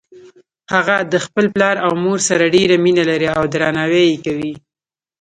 هغه 0.73 0.95
د 1.11 1.13
خپل 1.25 1.45
پلار 1.53 1.75
او 1.85 1.91
مور 2.03 2.19
سره 2.29 2.45
ډیره 2.55 2.75
مینه 2.83 3.03
لری 3.09 3.27
او 3.37 3.43
درناوی 3.53 4.03
یی 4.11 4.17
کوي 4.25 4.53